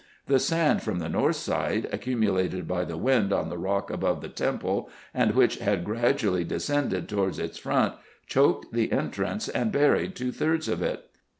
The 0.25 0.39
sand 0.39 0.81
from 0.81 0.97
the 0.97 1.09
north 1.09 1.35
side, 1.35 1.87
accumulated 1.91 2.67
by 2.67 2.85
the 2.85 2.97
wind 2.97 3.31
on 3.31 3.49
the 3.49 3.57
rock 3.59 3.91
above 3.91 4.21
the 4.21 4.29
temple, 4.29 4.89
and 5.13 5.35
which 5.35 5.57
had 5.59 5.85
gradually 5.85 6.43
descended 6.43 7.07
towards 7.07 7.37
its 7.37 7.59
front, 7.59 7.93
choked 8.25 8.73
the 8.73 8.91
entrance, 8.91 9.47
and 9.47 9.69
80 9.69 9.75
RESEARCHES 9.75 9.75
AND 9.75 9.75
OPERATIONS 9.75 9.97
buried 10.01 10.15
two 10.15 10.31
thirds 10.35 10.67
of 10.67 10.81
it. 10.81 11.05